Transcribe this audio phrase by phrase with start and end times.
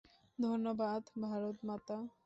[0.39, 1.97] ধন্যবাদ, ভারত মাতা!